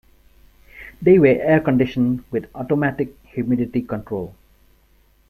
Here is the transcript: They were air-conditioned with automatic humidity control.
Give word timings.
They 0.99 1.19
were 1.19 1.27
air-conditioned 1.27 2.23
with 2.31 2.49
automatic 2.55 3.15
humidity 3.23 3.83
control. 3.83 4.33